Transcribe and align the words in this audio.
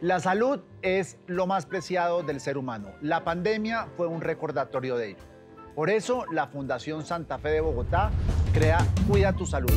La 0.00 0.18
salud 0.18 0.60
es 0.80 1.18
lo 1.26 1.46
más 1.46 1.66
preciado 1.66 2.22
del 2.22 2.40
ser 2.40 2.56
humano. 2.56 2.88
La 3.02 3.22
pandemia 3.22 3.86
fue 3.98 4.06
un 4.06 4.22
recordatorio 4.22 4.96
de 4.96 5.10
ello. 5.10 5.24
Por 5.74 5.90
eso, 5.90 6.24
la 6.32 6.46
Fundación 6.46 7.04
Santa 7.04 7.36
Fe 7.36 7.50
de 7.50 7.60
Bogotá 7.60 8.10
crea 8.54 8.78
Cuida 9.06 9.34
tu 9.34 9.44
Salud. 9.44 9.70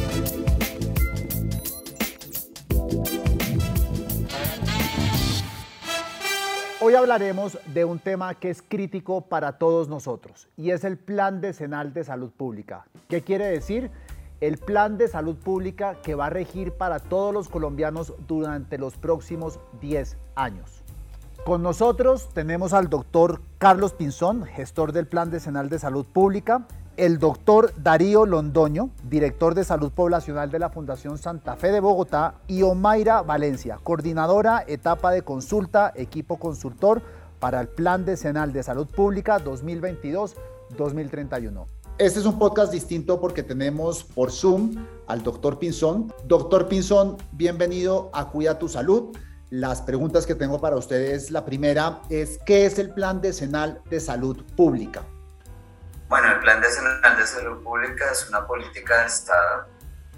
Hoy 6.80 6.96
hablaremos 6.96 7.58
de 7.74 7.84
un 7.84 8.00
tema 8.00 8.34
que 8.36 8.50
es 8.50 8.62
crítico 8.62 9.22
para 9.28 9.58
todos 9.58 9.90
nosotros 9.90 10.48
y 10.56 10.72
es 10.72 10.86
el 10.86 10.98
Plan 10.98 11.42
Decenal 11.42 11.94
de 11.94 12.06
Salud 12.06 12.32
Pública. 12.32 12.86
¿Qué 13.10 13.22
quiere 13.22 13.48
decir? 13.48 13.92
El 14.44 14.58
plan 14.58 14.98
de 14.98 15.08
salud 15.08 15.38
pública 15.38 15.96
que 16.04 16.16
va 16.16 16.26
a 16.26 16.30
regir 16.30 16.74
para 16.74 17.00
todos 17.00 17.34
los 17.34 17.48
colombianos 17.48 18.12
durante 18.28 18.78
los 18.78 18.98
próximos 18.98 19.58
10 19.80 20.18
años. 20.36 20.84
Con 21.46 21.64
nosotros 21.64 22.28
tenemos 22.34 22.74
al 22.74 22.90
doctor 22.90 23.40
Carlos 23.58 23.94
Pinzón, 23.94 24.44
gestor 24.44 24.92
del 24.92 25.08
Plan 25.08 25.32
Decenal 25.32 25.70
de 25.70 25.80
Salud 25.80 26.06
Pública, 26.06 26.68
el 26.98 27.20
doctor 27.20 27.72
Darío 27.78 28.26
Londoño, 28.26 28.90
director 29.10 29.56
de 29.56 29.64
Salud 29.64 29.94
Poblacional 29.94 30.52
de 30.52 30.60
la 30.60 30.70
Fundación 30.70 31.18
Santa 31.18 31.56
Fe 31.56 31.72
de 31.72 31.80
Bogotá, 31.80 32.36
y 32.48 32.64
Omaira 32.64 33.22
Valencia, 33.22 33.80
coordinadora 33.82 34.66
etapa 34.68 35.12
de 35.12 35.22
consulta, 35.22 35.94
equipo 35.96 36.38
consultor 36.38 37.02
para 37.40 37.62
el 37.62 37.70
Plan 37.70 38.04
Decenal 38.04 38.52
de 38.52 38.62
Salud 38.62 38.88
Pública 38.88 39.40
2022-2031. 39.40 41.66
Este 42.00 42.20
es 42.20 42.26
un 42.26 42.40
podcast 42.40 42.72
distinto 42.72 43.22
porque 43.22 43.44
tenemos 43.44 44.04
por 44.04 44.32
Zoom 44.32 44.84
al 45.08 45.22
doctor 45.22 45.60
Pinzón. 45.60 46.12
Doctor 46.24 46.68
Pinzón, 46.68 47.18
bienvenido 47.34 48.10
a 48.16 48.30
Cuida 48.30 48.58
tu 48.58 48.68
Salud. 48.68 49.16
Las 49.52 49.84
preguntas 49.84 50.26
que 50.26 50.34
tengo 50.34 50.60
para 50.60 50.76
ustedes, 50.76 51.30
la 51.30 51.46
primera 51.46 52.02
es, 52.10 52.40
¿qué 52.48 52.66
es 52.66 52.80
el 52.80 52.96
Plan 52.96 53.22
Decenal 53.22 53.80
de 53.92 54.00
Salud 54.00 54.44
Pública? 54.58 55.04
Bueno, 56.10 56.32
el 56.32 56.40
Plan 56.40 56.62
Decenal 56.62 57.16
de 57.16 57.28
Salud 57.28 57.62
Pública 57.62 58.06
es 58.12 58.28
una 58.28 58.48
política 58.48 59.02
de 59.02 59.06
Estado, 59.06 59.68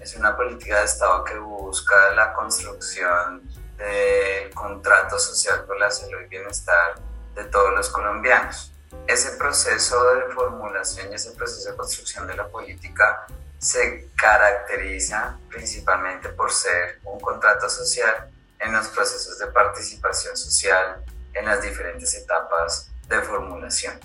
es 0.00 0.16
una 0.16 0.34
política 0.34 0.78
de 0.78 0.86
Estado 0.86 1.24
que 1.24 1.38
busca 1.38 2.14
la 2.14 2.32
construcción 2.32 3.42
del 3.76 4.48
contrato 4.54 5.18
social 5.18 5.64
por 5.66 5.78
la 5.78 5.90
salud 5.90 6.22
y 6.24 6.28
bienestar 6.28 6.94
de 7.34 7.44
todos 7.44 7.74
los 7.74 7.90
colombianos 7.90 8.72
ese 9.06 9.32
proceso 9.32 10.14
de 10.14 10.34
formulación 10.34 11.12
y 11.12 11.14
ese 11.14 11.32
proceso 11.32 11.70
de 11.70 11.76
construcción 11.76 12.26
de 12.26 12.36
la 12.36 12.48
política 12.48 13.26
se 13.58 14.10
caracteriza 14.16 15.38
principalmente 15.48 16.28
por 16.30 16.52
ser 16.52 17.00
un 17.04 17.18
contrato 17.20 17.68
social 17.68 18.30
en 18.58 18.72
los 18.72 18.88
procesos 18.88 19.38
de 19.38 19.46
participación 19.48 20.36
social 20.36 21.04
en 21.32 21.44
las 21.44 21.62
diferentes 21.62 22.14
etapas 22.14 22.90
de 23.08 23.20
formulación. 23.22 23.98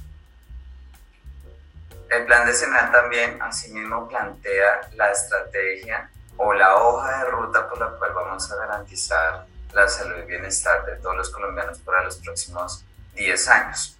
El 2.09 2.25
plan 2.25 2.45
decenal 2.45 2.91
también 2.91 3.41
asimismo 3.41 4.07
plantea 4.07 4.89
la 4.95 5.11
estrategia 5.11 6.09
o 6.37 6.53
la 6.53 6.75
hoja 6.75 7.23
de 7.23 7.31
ruta 7.31 7.69
por 7.69 7.79
la 7.79 7.91
cual 7.97 8.13
vamos 8.13 8.51
a 8.51 8.55
garantizar 8.57 9.45
la 9.73 9.87
salud 9.87 10.17
y 10.17 10.25
bienestar 10.25 10.85
de 10.85 10.97
todos 10.97 11.15
los 11.15 11.29
colombianos 11.29 11.79
para 11.79 12.03
los 12.03 12.17
próximos 12.17 12.83
10 13.15 13.47
años. 13.47 13.97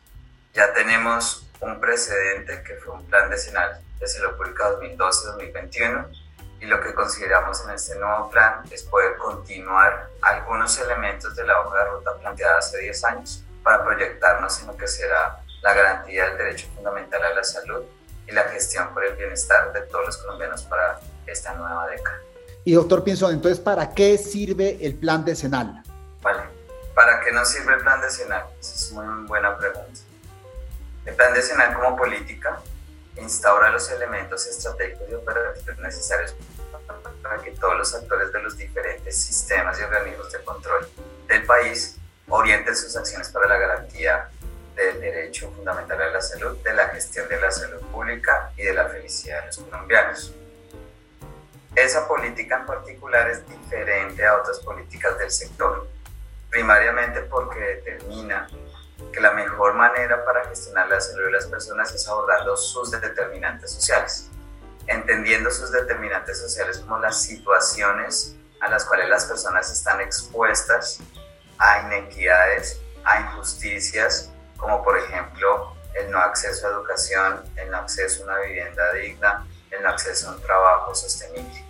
Ya 0.54 0.74
tenemos 0.74 1.48
un 1.62 1.80
precedente 1.80 2.62
que 2.64 2.76
fue 2.76 2.94
un 2.94 3.06
plan 3.06 3.30
decenal 3.30 3.80
de 4.00 4.08
salud 4.08 4.36
pública 4.36 4.70
2012-2021 4.82 6.08
y 6.60 6.66
lo 6.66 6.82
que 6.82 6.94
consideramos 6.94 7.64
en 7.64 7.72
este 7.72 7.98
nuevo 7.98 8.30
plan 8.30 8.62
es 8.70 8.84
poder 8.84 9.16
continuar 9.16 10.10
algunos 10.22 10.78
elementos 10.80 11.36
de 11.36 11.46
la 11.46 11.60
hoja 11.62 11.80
de 11.80 11.86
ruta 11.92 12.18
planteada 12.18 12.58
hace 12.58 12.80
10 12.80 13.04
años 13.06 13.44
para 13.64 13.84
proyectarnos 13.84 14.60
en 14.60 14.68
lo 14.68 14.76
que 14.76 14.88
será 14.88 15.40
la 15.62 15.74
garantía 15.74 16.26
del 16.26 16.38
derecho 16.38 16.68
fundamental 16.76 17.24
a 17.24 17.34
la 17.34 17.44
salud 17.44 17.84
y 18.28 18.32
la 18.32 18.44
gestión 18.44 18.94
por 18.94 19.06
el 19.06 19.16
bienestar 19.16 19.72
de 19.72 19.82
todos 19.82 20.06
los 20.06 20.18
colombianos 20.18 20.64
para 20.64 21.00
esta 21.28 21.54
nueva 21.54 21.88
década. 21.88 22.20
Y 22.66 22.74
doctor 22.74 23.04
Pinzón, 23.04 23.34
entonces, 23.34 23.60
¿para 23.60 23.94
qué 23.94 24.18
sirve 24.18 24.78
el 24.82 24.96
plan 24.96 25.24
decenal? 25.24 25.82
Vale, 26.22 26.44
¿para 26.94 27.22
qué 27.22 27.32
nos 27.32 27.50
sirve 27.50 27.74
el 27.74 27.82
plan 27.82 28.02
decenal? 28.02 28.46
Esa 28.60 28.76
es 28.76 28.92
muy 28.92 29.28
buena 29.28 29.58
pregunta. 29.58 30.11
El 31.06 31.16
plan 31.16 31.34
decenal 31.34 31.74
como 31.74 31.98
política 31.98 32.62
instaura 33.18 33.70
los 33.70 33.90
elementos 33.92 34.46
estratégicos 34.48 35.10
y 35.10 35.14
operativos 35.16 35.80
necesarios 35.80 36.36
para 37.22 37.42
que 37.42 37.52
todos 37.52 37.78
los 37.78 37.94
actores 37.94 38.32
de 38.32 38.42
los 38.42 38.58
diferentes 38.58 39.18
sistemas 39.18 39.80
y 39.80 39.84
organismos 39.84 40.32
de 40.32 40.44
control 40.44 40.88
del 41.28 41.46
país 41.46 41.98
orienten 42.28 42.76
sus 42.76 42.96
acciones 42.96 43.30
para 43.30 43.48
la 43.48 43.58
garantía 43.58 44.30
del 44.76 45.00
derecho 45.02 45.52
fundamental 45.52 46.02
a 46.02 46.10
la 46.10 46.22
salud, 46.22 46.58
de 46.58 46.74
la 46.74 46.90
gestión 46.90 47.28
de 47.28 47.40
la 47.40 47.52
salud 47.52 47.82
pública 47.92 48.52
y 48.58 48.64
de 48.64 48.74
la 48.74 48.88
felicidad 48.88 49.42
de 49.42 49.48
los 49.48 49.58
colombianos. 49.58 50.34
Esa 51.76 52.08
política 52.08 52.60
en 52.60 52.66
particular 52.66 53.30
es 53.30 53.48
diferente 53.48 54.26
a 54.26 54.38
otras 54.38 54.60
políticas 54.60 55.18
del 55.18 55.32
sector, 55.32 55.88
primariamente 56.50 57.22
porque 57.22 57.60
determina 57.60 58.50
que 59.12 59.20
la 59.20 59.32
mejor 59.32 59.74
manera 59.74 60.24
para 60.26 60.46
gestionar 60.46 60.88
la 60.88 61.00
salud 61.00 61.26
de 61.26 61.32
las 61.32 61.46
personas 61.46 61.94
es 61.94 62.08
abordando 62.08 62.56
sus 62.56 62.92
determinantes 62.92 63.72
sociales, 63.72 64.30
entendiendo 64.88 65.52
sus 65.52 65.72
determinantes 65.72 66.40
sociales 66.40 66.80
como 66.80 66.98
las 67.00 67.22
situaciones 67.22 68.36
a 68.62 68.70
las 68.70 68.86
cuales 68.86 69.10
las 69.10 69.26
personas 69.26 69.72
están 69.72 70.02
expuestas 70.02 71.00
a 71.58 71.82
inequidades, 71.82 72.80
a 73.04 73.22
injusticias, 73.22 74.32
como 74.58 74.84
por 74.84 74.98
ejemplo 74.98 75.76
el 75.96 76.10
no 76.10 76.20
acceso 76.20 76.68
a 76.68 76.72
educación, 76.72 77.44
el 77.56 77.70
no 77.70 77.78
acceso 77.78 78.22
a 78.22 78.26
una 78.26 78.40
vivienda 78.40 78.94
digna, 78.94 79.46
el 79.72 79.82
no 79.84 79.90
acceso 79.90 80.30
a 80.30 80.36
un 80.36 80.42
trabajo 80.42 80.96
sostenible. 80.96 81.66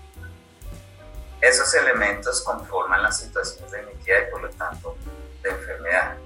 Esos 1.40 1.74
elementos 1.74 2.42
conforman 2.42 3.02
las 3.02 3.18
situaciones 3.18 3.72
de 3.72 3.82
inequidad 3.82 4.28
y 4.28 4.32
por 4.32 4.42
lo 4.44 4.50
tanto 4.52 4.96
de 5.42 5.50
enfermedad. 5.50 6.18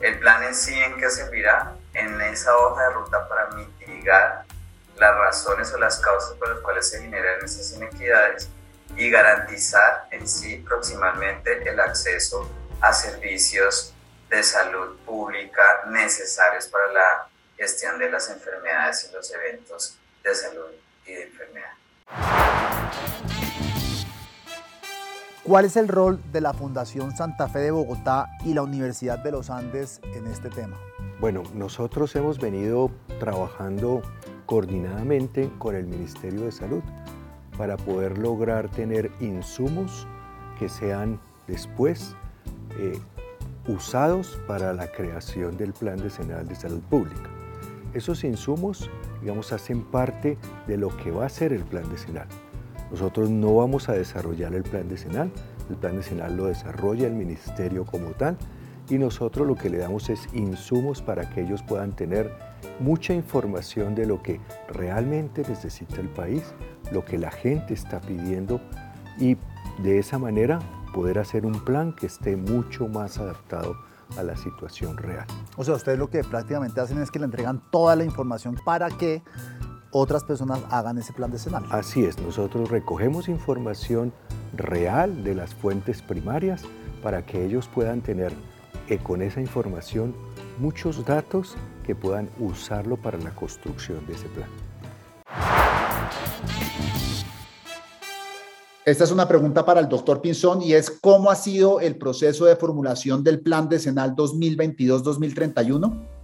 El 0.00 0.18
plan 0.18 0.42
en 0.42 0.54
sí 0.54 0.74
en 0.78 0.98
qué 0.98 1.10
servirá 1.10 1.74
en 1.94 2.20
esa 2.20 2.56
hoja 2.56 2.88
de 2.88 2.90
ruta 2.90 3.28
para 3.28 3.48
mitigar 3.50 4.44
las 4.96 5.16
razones 5.16 5.72
o 5.72 5.78
las 5.78 5.98
causas 6.00 6.34
por 6.34 6.50
las 6.50 6.60
cuales 6.60 6.88
se 6.88 7.00
generan 7.00 7.42
esas 7.42 7.72
inequidades 7.72 8.48
y 8.96 9.10
garantizar 9.10 10.06
en 10.10 10.28
sí 10.28 10.58
proximalmente 10.66 11.68
el 11.68 11.80
acceso 11.80 12.50
a 12.80 12.92
servicios 12.92 13.94
de 14.28 14.42
salud 14.42 14.98
pública 15.06 15.84
necesarios 15.88 16.66
para 16.66 16.92
la 16.92 17.28
gestión 17.56 17.98
de 17.98 18.10
las 18.10 18.28
enfermedades 18.28 19.08
y 19.08 19.14
los 19.14 19.30
eventos 19.32 19.96
de 20.22 20.34
salud 20.34 20.70
y 21.06 21.14
de 21.14 21.22
enfermedad. 21.24 21.72
¿Cuál 25.46 25.64
es 25.64 25.76
el 25.76 25.86
rol 25.86 26.18
de 26.32 26.40
la 26.40 26.52
Fundación 26.52 27.16
Santa 27.16 27.46
Fe 27.46 27.60
de 27.60 27.70
Bogotá 27.70 28.32
y 28.44 28.52
la 28.52 28.62
Universidad 28.62 29.22
de 29.22 29.30
los 29.30 29.48
Andes 29.48 30.00
en 30.02 30.26
este 30.26 30.50
tema? 30.50 30.76
Bueno, 31.20 31.44
nosotros 31.54 32.16
hemos 32.16 32.40
venido 32.40 32.90
trabajando 33.20 34.02
coordinadamente 34.44 35.48
con 35.58 35.76
el 35.76 35.86
Ministerio 35.86 36.40
de 36.40 36.50
Salud 36.50 36.82
para 37.56 37.76
poder 37.76 38.18
lograr 38.18 38.68
tener 38.68 39.12
insumos 39.20 40.08
que 40.58 40.68
sean 40.68 41.20
después 41.46 42.16
eh, 42.80 42.98
usados 43.68 44.40
para 44.48 44.72
la 44.72 44.90
creación 44.90 45.56
del 45.56 45.72
Plan 45.74 45.98
Decenal 45.98 46.48
de 46.48 46.56
Salud 46.56 46.82
Pública. 46.90 47.30
Esos 47.94 48.24
insumos, 48.24 48.90
digamos, 49.20 49.52
hacen 49.52 49.84
parte 49.84 50.38
de 50.66 50.76
lo 50.76 50.88
que 50.96 51.12
va 51.12 51.26
a 51.26 51.28
ser 51.28 51.52
el 51.52 51.62
Plan 51.62 51.88
Decenal. 51.88 52.26
Nosotros 52.90 53.30
no 53.30 53.56
vamos 53.56 53.88
a 53.88 53.92
desarrollar 53.92 54.54
el 54.54 54.62
plan 54.62 54.88
decenal, 54.88 55.30
el 55.68 55.76
plan 55.76 55.96
decenal 55.96 56.36
lo 56.36 56.46
desarrolla 56.46 57.06
el 57.06 57.14
ministerio 57.14 57.84
como 57.84 58.10
tal 58.10 58.36
y 58.88 58.98
nosotros 58.98 59.46
lo 59.46 59.56
que 59.56 59.68
le 59.68 59.78
damos 59.78 60.08
es 60.10 60.28
insumos 60.32 61.02
para 61.02 61.28
que 61.28 61.42
ellos 61.42 61.62
puedan 61.62 61.94
tener 61.94 62.32
mucha 62.78 63.12
información 63.12 63.94
de 63.94 64.06
lo 64.06 64.22
que 64.22 64.40
realmente 64.68 65.42
necesita 65.48 66.00
el 66.00 66.08
país, 66.08 66.42
lo 66.92 67.04
que 67.04 67.18
la 67.18 67.30
gente 67.30 67.74
está 67.74 68.00
pidiendo 68.00 68.60
y 69.18 69.36
de 69.82 69.98
esa 69.98 70.18
manera 70.18 70.60
poder 70.94 71.18
hacer 71.18 71.44
un 71.44 71.64
plan 71.64 71.92
que 71.94 72.06
esté 72.06 72.36
mucho 72.36 72.88
más 72.88 73.18
adaptado 73.18 73.76
a 74.16 74.22
la 74.22 74.36
situación 74.36 74.96
real. 74.96 75.26
O 75.56 75.64
sea, 75.64 75.74
ustedes 75.74 75.98
lo 75.98 76.08
que 76.08 76.22
prácticamente 76.22 76.80
hacen 76.80 76.98
es 77.02 77.10
que 77.10 77.18
le 77.18 77.24
entregan 77.24 77.60
toda 77.70 77.96
la 77.96 78.04
información 78.04 78.56
para 78.64 78.88
que 78.88 79.22
otras 79.90 80.24
personas 80.24 80.60
hagan 80.70 80.98
ese 80.98 81.12
plan 81.12 81.30
decenal. 81.30 81.64
Así 81.70 82.04
es, 82.04 82.20
nosotros 82.20 82.70
recogemos 82.70 83.28
información 83.28 84.12
real 84.54 85.24
de 85.24 85.34
las 85.34 85.54
fuentes 85.54 86.02
primarias 86.02 86.62
para 87.02 87.24
que 87.24 87.44
ellos 87.44 87.68
puedan 87.72 88.00
tener 88.00 88.32
eh, 88.88 88.98
con 88.98 89.22
esa 89.22 89.40
información 89.40 90.14
muchos 90.58 91.04
datos 91.04 91.56
que 91.84 91.94
puedan 91.94 92.30
usarlo 92.38 92.96
para 92.96 93.18
la 93.18 93.34
construcción 93.34 94.04
de 94.06 94.14
ese 94.14 94.28
plan. 94.28 94.48
Esta 98.84 99.02
es 99.02 99.10
una 99.10 99.26
pregunta 99.26 99.64
para 99.64 99.80
el 99.80 99.88
doctor 99.88 100.20
Pinzón 100.20 100.62
y 100.62 100.74
es 100.74 100.92
¿cómo 101.00 101.28
ha 101.28 101.34
sido 101.34 101.80
el 101.80 101.98
proceso 101.98 102.44
de 102.44 102.54
formulación 102.54 103.24
del 103.24 103.40
plan 103.40 103.68
decenal 103.68 104.14
2022-2031? 104.14 106.15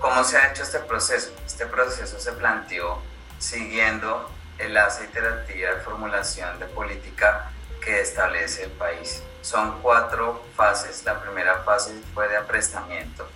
¿Cómo 0.00 0.24
se 0.24 0.36
ha 0.38 0.50
hecho 0.50 0.62
este 0.62 0.78
proceso? 0.78 1.30
Este 1.46 1.66
proceso 1.66 2.18
se 2.18 2.32
planteó 2.32 3.02
siguiendo 3.38 4.30
el 4.58 4.68
enlace 4.68 5.04
iterativa 5.04 5.74
de 5.74 5.80
formulación 5.82 6.58
de 6.58 6.64
política 6.66 7.50
que 7.84 8.00
establece 8.00 8.64
el 8.64 8.70
país. 8.70 9.22
Son 9.42 9.82
cuatro 9.82 10.42
fases. 10.56 11.04
La 11.04 11.20
primera 11.20 11.58
fase 11.64 11.92
fue 12.14 12.28
de 12.28 12.38
aprestamiento, 12.38 13.28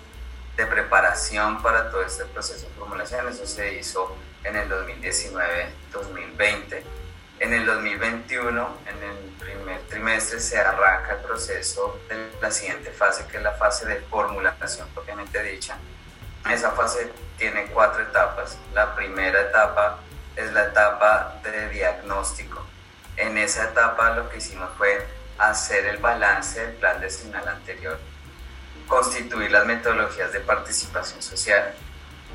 de 0.57 0.65
preparación 0.65 1.61
para 1.63 1.91
todo 1.91 2.03
este 2.03 2.25
proceso 2.25 2.67
de 2.67 2.73
formulación. 2.73 3.29
Eso 3.29 3.47
se 3.47 3.75
hizo 3.75 4.17
en 4.43 4.57
el 4.57 4.67
2019-2020. 4.71 6.83
En 7.41 7.53
el 7.53 7.67
2021, 7.67 8.79
en 8.87 9.03
el 9.03 9.17
primer 9.39 9.83
trimestre, 9.83 10.41
se 10.41 10.59
arranca 10.59 11.13
el 11.13 11.19
proceso 11.19 12.01
de 12.09 12.31
la 12.41 12.51
siguiente 12.51 12.91
fase, 12.91 13.27
que 13.27 13.37
es 13.37 13.43
la 13.43 13.53
fase 13.53 13.85
de 13.85 13.97
formulación 13.97 14.89
propiamente 14.95 15.43
dicha. 15.43 15.77
Esa 16.51 16.73
fase 16.73 17.11
tiene 17.39 17.67
cuatro 17.67 18.03
etapas. 18.03 18.59
La 18.75 18.95
primera 18.95 19.41
etapa 19.41 19.99
es 20.37 20.53
la 20.53 20.65
etapa 20.65 21.41
de 21.43 21.69
diagnóstico. 21.71 22.65
En 23.17 23.39
esa 23.39 23.65
etapa 23.65 24.11
lo 24.11 24.29
que 24.29 24.39
hicimos 24.39 24.71
fue 24.77 25.07
hacer 25.39 25.87
el 25.87 25.99
balance 25.99 26.61
del 26.61 26.77
plan 26.77 27.01
decenal 27.01 27.49
anterior, 27.49 27.99
constituir 28.87 29.51
las 29.51 29.67
metodologías 29.67 30.33
de 30.33 30.41
participación 30.41 31.23
social, 31.23 31.75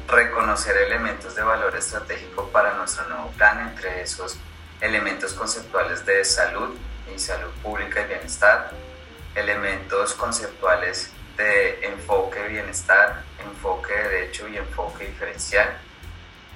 reconocer 0.07 0.75
elementos 0.77 1.35
de 1.35 1.43
valor 1.43 1.75
estratégico 1.75 2.49
para 2.49 2.73
nuestro 2.73 3.05
nuevo 3.07 3.29
plan, 3.31 3.59
entre 3.69 4.01
esos 4.01 4.37
elementos 4.81 5.33
conceptuales 5.33 6.05
de 6.05 6.25
salud 6.25 6.75
y 7.13 7.19
salud 7.19 7.51
pública 7.61 8.01
y 8.01 8.07
bienestar, 8.07 8.71
elementos 9.35 10.13
conceptuales 10.13 11.11
de 11.39 11.85
enfoque 11.85 12.47
bienestar, 12.49 13.23
enfoque 13.39 13.93
de 13.93 14.09
derecho 14.09 14.47
y 14.49 14.57
enfoque 14.57 15.07
diferencial, 15.07 15.77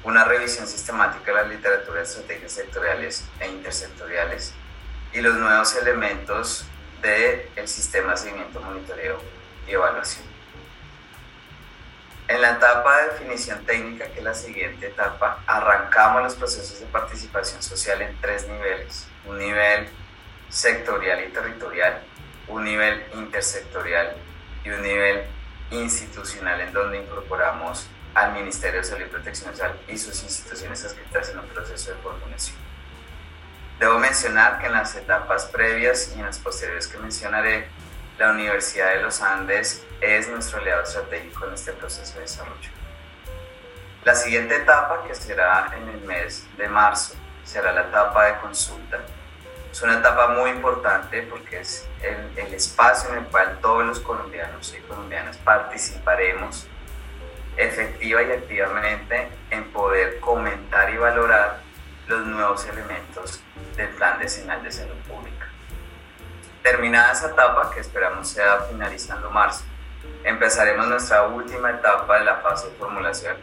una 0.03 0.25
revisión 0.25 0.67
sistemática 0.67 1.31
de 1.31 1.37
la 1.41 1.43
literatura 1.43 1.99
de 1.99 2.03
estrategias 2.03 2.51
sectoriales 2.51 3.25
e 3.39 3.47
intersectoriales 3.47 4.53
y 5.13 5.21
los 5.21 5.35
nuevos 5.35 5.73
elementos 5.77 6.65
del 7.01 7.47
el 7.55 7.67
sistema 7.69 8.11
de 8.11 8.17
seguimiento, 8.17 8.59
monitoreo 8.59 9.21
y 9.65 9.71
evaluación. 9.71 10.25
En 12.27 12.41
la 12.41 12.51
etapa 12.51 12.97
de 12.97 13.09
definición 13.13 13.65
técnica, 13.65 14.05
que 14.07 14.19
es 14.19 14.23
la 14.23 14.33
siguiente 14.33 14.87
etapa, 14.87 15.43
arrancamos 15.47 16.23
los 16.23 16.35
procesos 16.35 16.81
de 16.81 16.85
participación 16.87 17.63
social 17.63 18.01
en 18.01 18.19
tres 18.19 18.47
niveles. 18.47 19.07
Un 19.25 19.37
nivel 19.37 19.87
sectorial 20.49 21.23
y 21.23 21.29
territorial, 21.29 22.01
un 22.49 22.65
nivel 22.65 23.05
intersectorial 23.13 24.17
y 24.63 24.69
un 24.69 24.81
nivel 24.81 25.25
institucional 25.71 26.61
en 26.61 26.73
donde 26.73 26.99
incorporamos 26.99 27.87
al 28.13 28.33
Ministerio 28.33 28.81
de 28.81 28.85
Salud 28.85 29.05
y 29.05 29.09
Protección 29.09 29.51
Social 29.51 29.79
y 29.87 29.97
sus 29.97 30.21
instituciones 30.23 30.83
adscritas 30.85 31.29
en 31.29 31.39
un 31.39 31.47
proceso 31.47 31.91
de 31.91 31.97
formulación. 31.97 32.57
Debo 33.79 33.97
mencionar 33.97 34.59
que 34.59 34.67
en 34.67 34.73
las 34.73 34.95
etapas 34.95 35.45
previas 35.45 36.13
y 36.15 36.19
en 36.19 36.25
las 36.25 36.39
posteriores 36.39 36.87
que 36.87 36.97
mencionaré, 36.99 37.67
la 38.19 38.31
Universidad 38.31 38.93
de 38.93 39.01
los 39.01 39.21
Andes 39.21 39.83
es 39.99 40.29
nuestro 40.29 40.59
aliado 40.59 40.83
estratégico 40.83 41.47
en 41.47 41.55
este 41.55 41.73
proceso 41.73 42.13
de 42.15 42.21
desarrollo. 42.21 42.69
La 44.05 44.15
siguiente 44.15 44.57
etapa, 44.57 45.03
que 45.07 45.15
será 45.15 45.73
en 45.75 45.87
el 45.89 46.01
mes 46.01 46.45
de 46.57 46.67
marzo, 46.67 47.15
será 47.43 47.71
la 47.71 47.81
etapa 47.81 48.25
de 48.25 48.37
consulta. 48.37 48.99
Es 49.73 49.81
una 49.81 49.97
etapa 49.97 50.27
muy 50.27 50.51
importante 50.51 51.23
porque 51.23 51.61
es 51.61 51.87
el, 52.03 52.37
el 52.37 52.53
espacio 52.53 53.09
en 53.09 53.23
el 53.23 53.25
cual 53.25 53.57
todos 53.59 53.83
los 53.83 53.99
colombianos 54.01 54.71
y 54.77 54.79
colombianas 54.81 55.37
participaremos 55.37 56.67
efectiva 57.57 58.21
y 58.21 58.31
activamente 58.33 59.29
en 59.49 59.71
poder 59.71 60.19
comentar 60.19 60.91
y 60.91 60.97
valorar 60.97 61.61
los 62.05 62.23
nuevos 62.23 62.63
elementos 62.67 63.41
del 63.75 63.89
Plan 63.95 64.19
Decenal 64.19 64.61
de 64.61 64.71
Salud 64.71 64.95
Pública. 65.07 65.47
Terminada 66.61 67.13
esa 67.13 67.29
etapa, 67.29 67.71
que 67.73 67.79
esperamos 67.79 68.29
sea 68.29 68.59
finalizando 68.69 69.31
marzo, 69.31 69.63
empezaremos 70.23 70.85
nuestra 70.85 71.23
última 71.23 71.71
etapa 71.71 72.19
de 72.19 72.25
la 72.25 72.35
fase 72.35 72.69
de 72.69 72.75
formulación, 72.75 73.37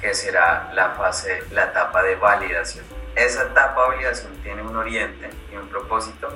que 0.00 0.14
será 0.14 0.70
la 0.74 0.90
fase, 0.90 1.42
la 1.50 1.64
etapa 1.64 2.02
de 2.02 2.16
validación. 2.16 2.84
Esa 3.14 3.44
etapa 3.44 3.82
de 3.82 3.88
validación 3.88 4.32
tiene 4.42 4.62
un 4.62 4.76
oriente 4.76 5.30
y 5.52 5.56
un 5.56 5.68
propósito 5.68 6.28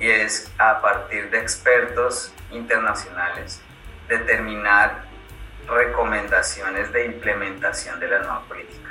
y 0.00 0.10
es 0.10 0.50
a 0.58 0.80
partir 0.80 1.30
de 1.30 1.38
expertos 1.38 2.32
internacionales 2.50 3.60
determinar 4.08 5.04
recomendaciones 5.68 6.92
de 6.92 7.06
implementación 7.06 8.00
de 8.00 8.08
la 8.08 8.18
nueva 8.18 8.42
política. 8.42 8.90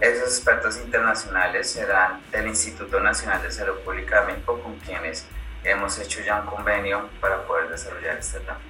Esos 0.00 0.28
expertos 0.28 0.78
internacionales 0.78 1.72
serán 1.72 2.22
del 2.30 2.46
Instituto 2.46 3.00
Nacional 3.00 3.42
de 3.42 3.50
Salud 3.50 3.78
Pública 3.80 4.20
de 4.20 4.28
México, 4.28 4.60
con 4.62 4.78
quienes 4.78 5.26
hemos 5.64 5.98
hecho 5.98 6.20
ya 6.22 6.40
un 6.40 6.46
convenio 6.46 7.08
para 7.20 7.42
poder 7.42 7.68
desarrollar 7.68 8.16
esta 8.16 8.38
etapa. 8.38 8.60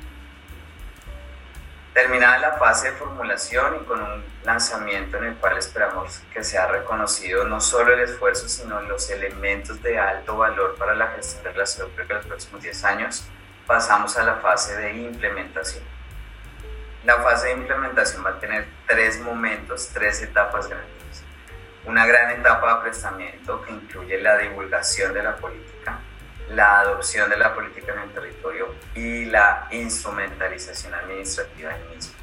Terminada 1.94 2.38
la 2.38 2.52
fase 2.52 2.92
de 2.92 2.96
formulación 2.96 3.80
y 3.82 3.84
con 3.84 4.00
un 4.00 4.24
lanzamiento 4.44 5.16
en 5.18 5.24
el 5.24 5.36
cual 5.36 5.58
esperamos 5.58 6.20
que 6.32 6.44
sea 6.44 6.68
reconocido 6.68 7.44
no 7.44 7.60
solo 7.60 7.92
el 7.94 8.00
esfuerzo, 8.00 8.48
sino 8.48 8.80
los 8.82 9.10
elementos 9.10 9.82
de 9.82 9.98
alto 9.98 10.36
valor 10.36 10.76
para 10.76 10.94
la 10.94 11.08
gestión 11.08 11.42
de 11.44 11.54
la 11.54 11.66
salud 11.66 11.90
en 11.98 12.08
los 12.08 12.26
próximos 12.26 12.62
10 12.62 12.84
años, 12.84 13.24
pasamos 13.66 14.16
a 14.16 14.22
la 14.22 14.36
fase 14.36 14.76
de 14.76 14.92
implementación 14.92 15.84
la 17.04 17.16
fase 17.22 17.46
de 17.46 17.52
implementación 17.54 18.24
va 18.24 18.30
a 18.30 18.38
tener 18.38 18.66
tres 18.86 19.20
momentos, 19.20 19.88
tres 19.92 20.20
etapas 20.22 20.68
grandes. 20.68 21.24
Una 21.86 22.04
gran 22.06 22.30
etapa 22.32 22.66
de 22.66 22.72
aprestamiento 22.74 23.62
que 23.62 23.72
incluye 23.72 24.20
la 24.20 24.36
divulgación 24.36 25.14
de 25.14 25.22
la 25.22 25.36
política, 25.36 25.99
la 26.50 26.80
adopción 26.80 27.30
de 27.30 27.36
la 27.36 27.54
política 27.54 27.92
en 27.92 28.00
el 28.00 28.12
territorio 28.12 28.74
y 28.94 29.26
la 29.26 29.68
instrumentalización 29.70 30.94
administrativa 30.94 31.72
del 31.72 31.88
mismo. 31.90 32.14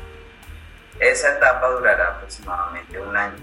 Esa 0.99 1.37
etapa 1.37 1.67
durará 1.69 2.07
aproximadamente 2.15 2.99
un 2.99 3.15
año. 3.15 3.37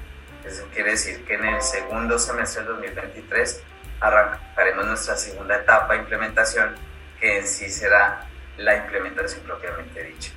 Eso 0.44 0.66
quiere 0.75 0.90
decir 0.90 1.25
que 1.25 1.34
en 1.34 1.46
el 1.46 1.62
segundo 1.62 2.19
semestre 2.19 2.64
del 2.64 2.72
2023 2.75 3.62
arrancaremos 4.00 4.84
nuestra 4.86 5.16
segunda 5.16 5.56
etapa 5.56 5.94
de 5.94 6.00
implementación, 6.00 6.75
que 7.19 7.38
en 7.38 7.46
sí 7.46 7.70
será 7.70 8.26
la 8.58 8.76
implementación 8.76 9.42
propiamente 9.44 10.02
dicha. 10.02 10.32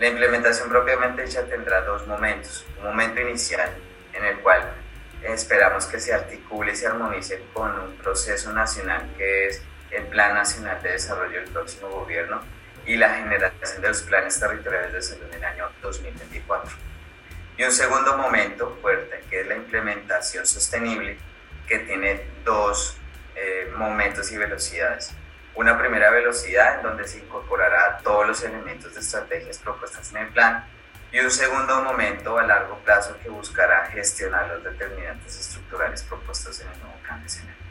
La 0.00 0.08
implementación 0.08 0.68
propiamente 0.68 1.22
dicha 1.22 1.44
tendrá 1.44 1.82
dos 1.82 2.06
momentos. 2.08 2.66
Un 2.78 2.84
momento 2.84 3.20
inicial 3.20 3.70
en 4.12 4.24
el 4.24 4.40
cual 4.40 4.72
esperamos 5.22 5.86
que 5.86 6.00
se 6.00 6.12
articule 6.12 6.72
y 6.72 6.76
se 6.76 6.86
armonice 6.88 7.44
con 7.52 7.78
un 7.78 7.96
proceso 7.96 8.52
nacional 8.52 9.08
que 9.16 9.46
es 9.46 9.62
el 9.94 10.06
Plan 10.06 10.34
Nacional 10.34 10.82
de 10.82 10.92
Desarrollo 10.92 11.40
del 11.40 11.50
próximo 11.50 11.88
gobierno 11.88 12.40
y 12.86 12.96
la 12.96 13.14
generación 13.14 13.82
de 13.82 13.88
los 13.88 14.02
planes 14.02 14.38
territoriales 14.38 14.92
de 14.92 15.02
salud 15.02 15.24
en 15.30 15.34
el 15.34 15.44
año 15.44 15.70
2024. 15.82 16.70
Y 17.56 17.64
un 17.64 17.72
segundo 17.72 18.16
momento 18.16 18.76
fuerte, 18.82 19.22
que 19.30 19.40
es 19.40 19.46
la 19.46 19.56
implementación 19.56 20.44
sostenible, 20.46 21.16
que 21.66 21.78
tiene 21.80 22.26
dos 22.44 22.96
eh, 23.36 23.72
momentos 23.76 24.30
y 24.32 24.36
velocidades. 24.36 25.12
Una 25.54 25.78
primera 25.78 26.10
velocidad 26.10 26.78
en 26.78 26.82
donde 26.82 27.06
se 27.06 27.18
incorporará 27.18 27.98
todos 27.98 28.26
los 28.26 28.42
elementos 28.42 28.92
de 28.94 29.00
estrategias 29.00 29.58
propuestas 29.58 30.10
en 30.12 30.18
el 30.18 30.28
plan 30.28 30.66
y 31.12 31.20
un 31.20 31.30
segundo 31.30 31.80
momento 31.82 32.36
a 32.38 32.42
largo 32.42 32.76
plazo 32.78 33.16
que 33.22 33.28
buscará 33.28 33.86
gestionar 33.86 34.48
los 34.48 34.64
determinantes 34.64 35.38
estructurales 35.38 36.02
propuestos 36.02 36.60
en 36.60 36.68
el 36.68 36.78
nuevo 36.80 36.96
plan 37.04 37.20
de 37.20 37.26
escenario. 37.28 37.62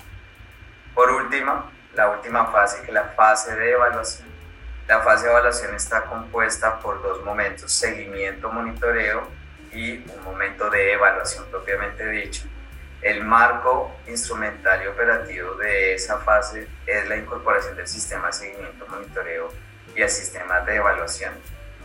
Por 0.96 1.12
último, 1.12 1.70
la 1.96 2.10
última 2.10 2.48
fase, 2.48 2.84
que 2.84 2.92
la 2.92 3.06
fase 3.10 3.56
de 3.56 3.72
evaluación. 3.72 4.28
La 4.88 5.02
fase 5.02 5.26
de 5.26 5.32
evaluación 5.32 5.76
está 5.76 6.04
compuesta 6.04 6.80
por 6.80 7.02
dos 7.02 7.24
momentos, 7.24 7.72
seguimiento, 7.72 8.52
monitoreo 8.52 9.28
y 9.72 9.98
un 10.10 10.24
momento 10.24 10.70
de 10.70 10.94
evaluación 10.94 11.46
propiamente 11.50 12.06
dicho. 12.10 12.44
El 13.02 13.24
marco 13.24 13.96
instrumental 14.08 14.84
y 14.84 14.88
operativo 14.88 15.56
de 15.56 15.96
esa 15.96 16.20
fase 16.20 16.68
es 16.86 17.08
la 17.08 17.18
incorporación 17.18 17.76
del 17.76 17.88
sistema 17.88 18.28
de 18.28 18.34
seguimiento, 18.34 18.86
monitoreo 18.88 19.52
y 19.96 20.02
el 20.02 20.10
sistema 20.10 20.62
de 20.62 20.76
evaluación. 20.76 21.34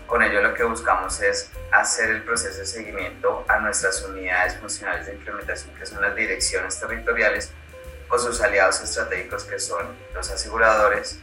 Con 0.06 0.22
ello 0.22 0.40
lo 0.40 0.54
que 0.54 0.64
buscamos 0.64 1.20
es 1.20 1.50
hacer 1.70 2.10
el 2.10 2.22
proceso 2.22 2.58
de 2.58 2.66
seguimiento 2.66 3.44
a 3.46 3.58
nuestras 3.58 4.02
unidades 4.02 4.56
funcionales 4.56 5.06
de 5.06 5.12
implementación, 5.12 5.74
que 5.74 5.84
son 5.84 6.00
las 6.00 6.14
direcciones 6.14 6.80
territoriales, 6.80 7.52
o 8.10 8.18
sus 8.18 8.40
aliados 8.40 8.80
estratégicos, 8.80 9.44
que 9.44 9.58
son 9.58 9.86
los 10.14 10.30
aseguradores, 10.30 11.18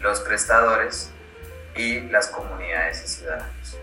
los 0.00 0.20
prestadores 0.20 1.10
y 1.74 2.00
las 2.08 2.28
comunidades 2.28 3.02
y 3.04 3.08
ciudadanos. 3.08 3.78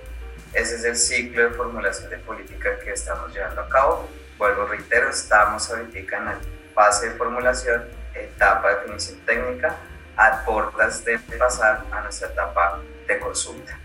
Ese 0.53 0.75
es 0.75 0.83
el 0.83 0.95
ciclo 0.95 1.43
de 1.43 1.49
formulación 1.51 2.09
de 2.09 2.17
política 2.17 2.79
que 2.79 2.91
estamos 2.91 3.33
llevando 3.33 3.61
a 3.61 3.69
cabo 3.69 4.09
vuelvo, 4.39 4.65
reitero, 4.65 5.09
estamos 5.09 5.69
ahorita 5.69 6.17
en 6.17 6.25
la 6.25 6.39
fase 6.73 7.09
de 7.09 7.15
formulación 7.17 7.83
etapa 8.15 8.69
de 8.69 8.75
definición 8.75 9.19
técnica 9.25 9.75
a 10.15 10.43
portas 10.45 11.03
de 11.03 11.19
pasar 11.37 11.83
a 11.91 12.01
nuestra 12.01 12.29
etapa 12.29 12.79
de 13.05 13.19
consulta. 13.19 13.77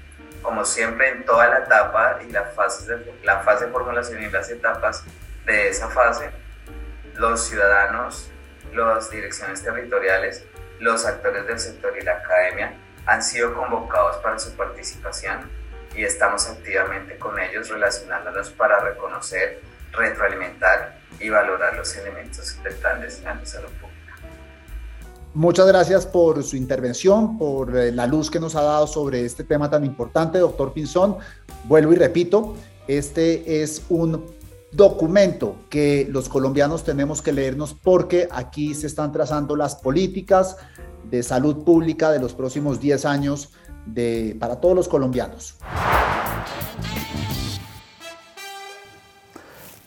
Como 0.42 0.64
siempre, 0.64 1.08
en 1.08 1.24
toda 1.24 1.48
la 1.48 1.58
etapa 1.58 2.20
y 2.22 2.30
la 2.30 2.44
fase 2.44 2.96
de, 2.96 3.14
la 3.24 3.40
fase 3.40 3.66
de 3.66 3.72
formulación 3.72 4.22
y 4.22 4.30
las 4.30 4.48
etapas 4.48 5.02
de 5.44 5.68
esa 5.68 5.88
fase, 5.90 6.30
los 7.14 7.44
ciudadanos, 7.44 8.30
las 8.74 9.10
direcciones 9.10 9.62
territoriales, 9.62 10.44
los 10.80 11.04
actores 11.06 11.46
del 11.46 11.58
sector 11.58 11.96
y 11.98 12.04
la 12.04 12.12
academia 12.12 12.74
han 13.06 13.22
sido 13.22 13.54
convocados 13.54 14.16
para 14.16 14.38
su 14.38 14.52
participación 14.52 15.50
y 15.96 16.04
estamos 16.04 16.48
activamente 16.48 17.16
con 17.18 17.38
ellos 17.38 17.68
relacionándonos 17.68 18.50
para 18.50 18.80
reconocer, 18.80 19.60
retroalimentar 19.92 20.98
y 21.20 21.28
valorar 21.28 21.76
los 21.76 21.96
elementos 21.96 22.60
del 22.62 22.74
plan 22.74 23.00
de 23.00 23.10
salud 23.10 23.68
pública. 23.80 23.94
Muchas 25.34 25.66
gracias 25.66 26.06
por 26.06 26.42
su 26.42 26.56
intervención, 26.56 27.38
por 27.38 27.76
eh, 27.76 27.92
la 27.92 28.06
luz 28.06 28.30
que 28.30 28.40
nos 28.40 28.54
ha 28.56 28.62
dado 28.62 28.86
sobre 28.86 29.24
este 29.24 29.44
tema 29.44 29.70
tan 29.70 29.84
importante, 29.84 30.38
doctor 30.38 30.72
Pinzón. 30.72 31.16
Vuelvo 31.64 31.92
y 31.92 31.96
repito, 31.96 32.56
este 32.86 33.62
es 33.62 33.82
un 33.88 34.24
documento 34.74 35.56
que 35.70 36.06
los 36.10 36.28
colombianos 36.28 36.84
tenemos 36.84 37.22
que 37.22 37.32
leernos 37.32 37.74
porque 37.74 38.28
aquí 38.30 38.74
se 38.74 38.86
están 38.86 39.12
trazando 39.12 39.56
las 39.56 39.76
políticas 39.76 40.56
de 41.10 41.22
salud 41.22 41.64
pública 41.64 42.10
de 42.10 42.18
los 42.18 42.34
próximos 42.34 42.80
10 42.80 43.04
años 43.04 43.52
de, 43.86 44.36
para 44.40 44.56
todos 44.60 44.74
los 44.74 44.88
colombianos. 44.88 45.56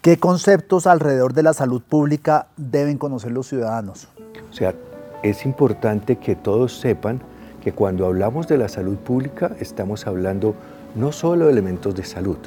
¿Qué 0.02 0.18
conceptos 0.18 0.88
alrededor 0.88 1.34
de 1.34 1.44
la 1.44 1.54
salud 1.54 1.82
pública 1.82 2.48
deben 2.56 2.98
conocer 2.98 3.32
los 3.32 3.48
ciudadanos? 3.48 4.08
O 4.50 4.54
sea, 4.54 4.74
es 5.22 5.46
importante 5.46 6.18
que 6.18 6.36
todos 6.36 6.80
sepan 6.80 7.22
que 7.62 7.74
cuando 7.74 8.06
hablamos 8.06 8.48
de 8.48 8.58
la 8.58 8.70
salud 8.70 8.96
pública 8.96 9.52
estamos 9.60 10.08
hablando 10.08 10.56
no 10.96 11.12
solo 11.12 11.46
de 11.46 11.52
elementos 11.52 11.94
de 11.96 12.06
salud, 12.06 12.38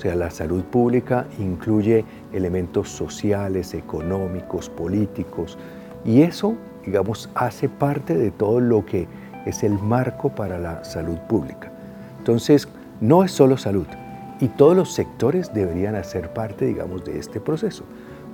o 0.00 0.02
sea, 0.02 0.14
la 0.14 0.30
salud 0.30 0.62
pública 0.62 1.26
incluye 1.38 2.06
elementos 2.32 2.88
sociales, 2.88 3.74
económicos, 3.74 4.70
políticos, 4.70 5.58
y 6.06 6.22
eso, 6.22 6.54
digamos, 6.86 7.28
hace 7.34 7.68
parte 7.68 8.16
de 8.16 8.30
todo 8.30 8.60
lo 8.60 8.86
que 8.86 9.06
es 9.44 9.62
el 9.62 9.74
marco 9.74 10.30
para 10.30 10.58
la 10.58 10.82
salud 10.84 11.18
pública. 11.28 11.70
Entonces, 12.16 12.66
no 13.02 13.24
es 13.24 13.32
solo 13.32 13.58
salud, 13.58 13.86
y 14.40 14.48
todos 14.48 14.74
los 14.74 14.94
sectores 14.94 15.52
deberían 15.52 15.96
hacer 15.96 16.32
parte, 16.32 16.64
digamos, 16.64 17.04
de 17.04 17.18
este 17.18 17.38
proceso. 17.38 17.84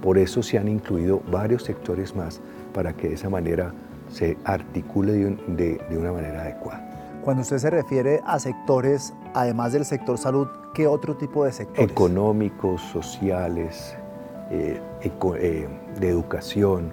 Por 0.02 0.18
eso 0.18 0.44
se 0.44 0.58
han 0.58 0.68
incluido 0.68 1.20
varios 1.32 1.64
sectores 1.64 2.14
más 2.14 2.40
para 2.74 2.92
que 2.92 3.08
de 3.08 3.14
esa 3.14 3.28
manera 3.28 3.72
se 4.08 4.36
articule 4.44 5.36
de, 5.48 5.80
una 5.98 6.12
manera 6.12 6.42
adecuada. 6.42 6.95
Cuando 7.26 7.42
usted 7.42 7.58
se 7.58 7.70
refiere 7.70 8.20
a 8.24 8.38
sectores, 8.38 9.12
además 9.34 9.72
del 9.72 9.84
sector 9.84 10.16
salud, 10.16 10.46
¿qué 10.72 10.86
otro 10.86 11.16
tipo 11.16 11.44
de 11.44 11.50
sectores? 11.50 11.90
Económicos, 11.90 12.80
sociales, 12.80 13.96
eh, 14.52 14.80
eh, 15.02 15.68
de 15.98 16.08
educación, 16.08 16.92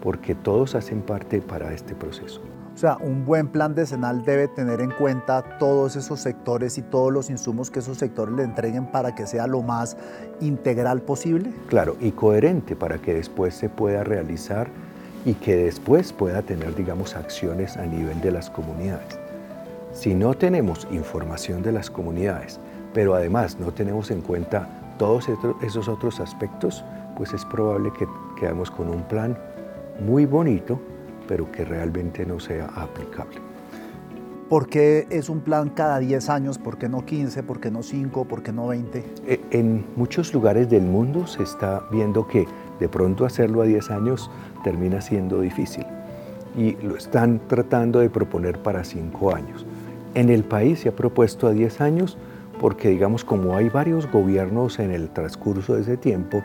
porque 0.00 0.36
todos 0.36 0.76
hacen 0.76 1.02
parte 1.02 1.40
para 1.40 1.72
este 1.72 1.96
proceso. 1.96 2.40
O 2.72 2.78
sea, 2.78 2.96
un 2.98 3.24
buen 3.24 3.48
plan 3.48 3.74
decenal 3.74 4.24
debe 4.24 4.46
tener 4.46 4.80
en 4.80 4.92
cuenta 4.92 5.58
todos 5.58 5.96
esos 5.96 6.20
sectores 6.20 6.78
y 6.78 6.82
todos 6.82 7.12
los 7.12 7.28
insumos 7.28 7.68
que 7.68 7.80
esos 7.80 7.98
sectores 7.98 8.36
le 8.36 8.44
entreguen 8.44 8.86
para 8.86 9.16
que 9.16 9.26
sea 9.26 9.48
lo 9.48 9.62
más 9.62 9.96
integral 10.40 11.02
posible. 11.02 11.52
Claro, 11.66 11.96
y 11.98 12.12
coherente 12.12 12.76
para 12.76 12.98
que 12.98 13.14
después 13.14 13.56
se 13.56 13.68
pueda 13.68 14.04
realizar 14.04 14.68
y 15.24 15.34
que 15.34 15.56
después 15.56 16.12
pueda 16.12 16.42
tener, 16.42 16.72
digamos, 16.76 17.16
acciones 17.16 17.76
a 17.76 17.84
nivel 17.84 18.20
de 18.20 18.30
las 18.30 18.48
comunidades. 18.48 19.18
Si 19.92 20.14
no 20.14 20.32
tenemos 20.32 20.88
información 20.90 21.62
de 21.62 21.70
las 21.70 21.90
comunidades, 21.90 22.58
pero 22.94 23.14
además 23.14 23.58
no 23.60 23.72
tenemos 23.72 24.10
en 24.10 24.22
cuenta 24.22 24.68
todos 24.98 25.28
esos 25.62 25.86
otros 25.86 26.18
aspectos, 26.18 26.82
pues 27.16 27.32
es 27.34 27.44
probable 27.44 27.92
que 27.98 28.06
quedamos 28.40 28.70
con 28.70 28.88
un 28.88 29.02
plan 29.02 29.36
muy 30.04 30.24
bonito, 30.24 30.80
pero 31.28 31.50
que 31.52 31.64
realmente 31.64 32.24
no 32.24 32.40
sea 32.40 32.66
aplicable. 32.74 33.36
¿Por 34.48 34.66
qué 34.66 35.06
es 35.10 35.28
un 35.28 35.40
plan 35.40 35.70
cada 35.70 35.98
10 35.98 36.28
años? 36.30 36.58
¿Por 36.58 36.78
qué 36.78 36.88
no 36.88 37.04
15? 37.04 37.42
¿Por 37.42 37.60
qué 37.60 37.70
no 37.70 37.82
5? 37.82 38.24
¿Por 38.24 38.42
qué 38.42 38.52
no 38.52 38.68
20? 38.68 39.04
E, 39.26 39.40
en 39.50 39.84
muchos 39.96 40.32
lugares 40.32 40.68
del 40.68 40.82
mundo 40.82 41.26
se 41.26 41.42
está 41.42 41.84
viendo 41.90 42.26
que 42.26 42.46
de 42.80 42.88
pronto 42.88 43.24
hacerlo 43.24 43.62
a 43.62 43.66
10 43.66 43.90
años 43.90 44.30
termina 44.64 45.00
siendo 45.00 45.40
difícil 45.40 45.86
y 46.56 46.72
lo 46.82 46.96
están 46.96 47.40
tratando 47.48 48.00
de 48.00 48.10
proponer 48.10 48.58
para 48.58 48.84
5 48.84 49.34
años. 49.34 49.64
En 50.14 50.28
el 50.28 50.44
país 50.44 50.80
se 50.80 50.90
ha 50.90 50.92
propuesto 50.96 51.46
a 51.46 51.52
10 51.52 51.80
años 51.80 52.18
porque 52.60 52.90
digamos 52.90 53.24
como 53.24 53.56
hay 53.56 53.70
varios 53.70 54.10
gobiernos 54.10 54.78
en 54.78 54.90
el 54.90 55.08
transcurso 55.08 55.74
de 55.74 55.82
ese 55.82 55.96
tiempo, 55.96 56.42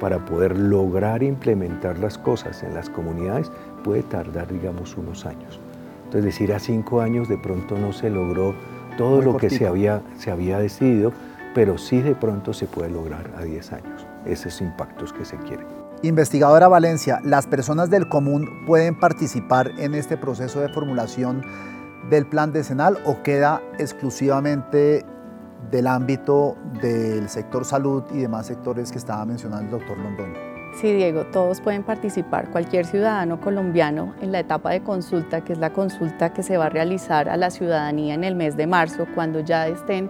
para 0.00 0.24
poder 0.24 0.58
lograr 0.58 1.22
implementar 1.22 1.98
las 1.98 2.16
cosas 2.16 2.62
en 2.62 2.74
las 2.74 2.88
comunidades 2.88 3.52
puede 3.84 4.02
tardar 4.02 4.50
digamos 4.50 4.96
unos 4.96 5.26
años. 5.26 5.60
Entonces 6.04 6.24
decir 6.24 6.52
a 6.52 6.58
5 6.58 7.02
años 7.02 7.28
de 7.28 7.38
pronto 7.38 7.78
no 7.78 7.92
se 7.92 8.08
logró 8.10 8.54
todo 8.96 9.20
lo 9.22 9.36
que 9.36 9.50
se 9.50 9.66
había, 9.66 10.02
se 10.18 10.30
había 10.30 10.58
decidido, 10.58 11.12
pero 11.54 11.78
sí 11.78 12.00
de 12.00 12.14
pronto 12.14 12.52
se 12.52 12.66
puede 12.66 12.90
lograr 12.90 13.30
a 13.36 13.44
10 13.44 13.72
años 13.74 14.06
esos 14.24 14.60
impactos 14.60 15.12
que 15.12 15.24
se 15.24 15.36
quieren. 15.36 15.66
Investigadora 16.02 16.66
Valencia, 16.66 17.20
¿las 17.22 17.46
personas 17.46 17.90
del 17.90 18.08
común 18.08 18.64
pueden 18.66 18.98
participar 18.98 19.72
en 19.78 19.94
este 19.94 20.16
proceso 20.16 20.60
de 20.60 20.70
formulación 20.70 21.42
del 22.08 22.26
plan 22.26 22.52
decenal 22.52 22.98
o 23.04 23.22
queda 23.22 23.60
exclusivamente 23.78 25.04
del 25.70 25.86
ámbito 25.86 26.56
del 26.80 27.28
sector 27.28 27.64
salud 27.64 28.04
y 28.12 28.18
demás 28.20 28.46
sectores 28.46 28.90
que 28.90 28.98
estaba 28.98 29.24
mencionando 29.26 29.64
el 29.64 29.70
doctor 29.80 29.98
Londoño? 29.98 30.50
Sí, 30.80 30.92
Diego, 30.94 31.26
todos 31.26 31.60
pueden 31.60 31.82
participar, 31.82 32.50
cualquier 32.50 32.86
ciudadano 32.86 33.40
colombiano 33.40 34.14
en 34.20 34.30
la 34.32 34.38
etapa 34.38 34.70
de 34.70 34.82
consulta, 34.82 35.42
que 35.42 35.52
es 35.52 35.58
la 35.58 35.72
consulta 35.72 36.32
que 36.32 36.42
se 36.42 36.56
va 36.56 36.66
a 36.66 36.68
realizar 36.70 37.28
a 37.28 37.36
la 37.36 37.50
ciudadanía 37.50 38.14
en 38.14 38.24
el 38.24 38.36
mes 38.36 38.56
de 38.56 38.66
marzo, 38.66 39.06
cuando 39.14 39.40
ya 39.40 39.66
estén 39.66 40.08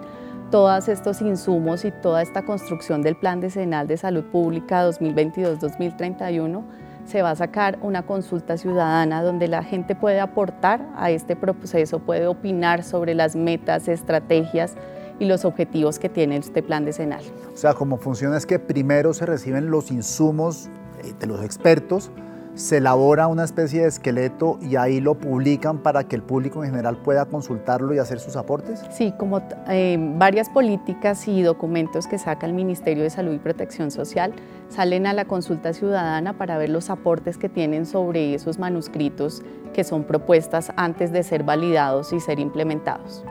todos 0.51 0.89
estos 0.89 1.23
insumos 1.23 1.85
y 1.85 1.91
toda 1.91 2.23
esta 2.23 2.43
construcción 2.43 3.03
del 3.03 3.17
Plan 3.17 3.41
Decenal 3.41 3.87
de 3.87 3.97
Salud 3.97 4.25
Pública 4.25 4.87
2022-2031, 4.89 6.63
se 7.11 7.23
va 7.23 7.33
a 7.33 7.37
sacar 7.37 7.79
una 7.83 8.07
consulta 8.07 8.57
ciudadana 8.57 9.23
donde 9.23 9.49
la 9.49 9.65
gente 9.65 9.97
puede 9.97 10.21
aportar 10.21 10.87
a 10.97 11.11
este 11.11 11.35
proceso, 11.35 11.99
puede 11.99 12.27
opinar 12.29 12.85
sobre 12.85 13.15
las 13.15 13.35
metas, 13.35 13.89
estrategias 13.89 14.75
y 15.19 15.25
los 15.25 15.45
objetivos 15.45 15.99
que 15.99 16.09
tiene 16.09 16.37
este 16.37 16.63
plan 16.63 16.85
decenal. 16.85 17.23
O 17.53 17.57
sea, 17.57 17.75
cómo 17.75 17.97
funciona 17.97 18.37
es 18.37 18.47
que 18.47 18.59
primero 18.59 19.13
se 19.13 19.27
reciben 19.27 19.71
los 19.71 19.91
insumos 19.91 20.69
eh, 21.03 21.13
de 21.19 21.27
los 21.27 21.43
expertos, 21.43 22.11
se 22.55 22.79
elabora 22.79 23.27
una 23.27 23.45
especie 23.45 23.83
de 23.83 23.89
esqueleto 23.89 24.59
y 24.61 24.77
ahí 24.77 25.01
lo 25.01 25.15
publican 25.15 25.79
para 25.79 26.05
que 26.05 26.17
el 26.17 26.23
público 26.23 26.63
en 26.65 26.71
general 26.71 26.97
pueda 26.97 27.25
consultarlo 27.27 27.95
y 27.95 27.99
hacer 27.99 28.21
sus 28.21 28.37
aportes? 28.37 28.83
Sí, 28.91 29.13
como 29.17 29.41
eh, 29.69 29.97
varias 30.17 30.49
políticas 30.49 31.27
y 31.29 31.43
documentos 31.43 32.07
que 32.07 32.19
saca 32.19 32.47
el 32.47 32.53
Ministerio 32.53 33.03
de 33.03 33.11
Salud 33.11 33.33
y 33.33 33.39
Protección 33.39 33.91
Social 33.91 34.33
salen 34.69 35.07
a 35.07 35.13
la 35.13 35.25
consulta 35.25 35.73
ciudadana 35.73 36.35
para 36.35 36.59
ver 36.59 36.71
los 36.71 36.91
aportes 36.91 37.39
que 37.39 37.49
tienen 37.49 37.87
sobre 37.87 38.35
esos 38.35 38.59
manuscritos 38.59 39.43
que 39.73 39.85
son 39.85 40.05
propuestas 40.05 40.73
antes 40.77 41.13
de 41.13 41.23
ser 41.23 41.45
validados 41.45 42.13
y 42.13 42.21
ser 42.21 42.41
implementados. 42.41 43.25